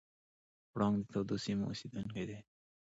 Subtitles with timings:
[0.71, 2.39] پړانګ د تودو سیمو اوسېدونکی دی.